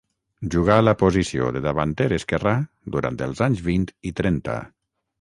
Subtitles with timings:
[0.53, 2.57] Jugà a la posició de davanter esquerrà
[2.97, 4.61] durant els anys vint i trenta.